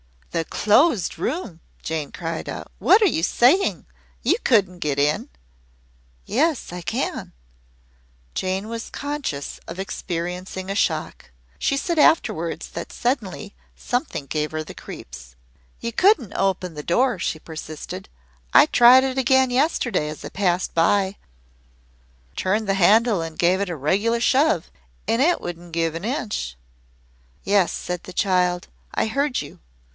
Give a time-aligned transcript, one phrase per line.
[0.31, 2.71] "The Closed Room!" Jane cried out.
[2.79, 3.85] "What are you saying?
[4.23, 5.29] You couldn't get in?"
[6.25, 7.33] "Yes, I can."
[8.33, 11.31] Jane was conscious of experiencing a shock.
[11.59, 15.35] She said afterwards that suddenly something gave her the creeps.
[15.81, 18.07] "You couldn't open the door," she persisted.
[18.53, 21.17] "I tried it again yesterday as I passed by
[22.37, 24.71] turned the handle and gave it a regular shove
[25.09, 26.55] and it wouldn't give an inch."
[27.43, 29.59] "Yes," the child answered; "I heard you.